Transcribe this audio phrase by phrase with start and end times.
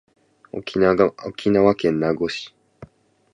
[0.51, 2.55] 沖縄県名護市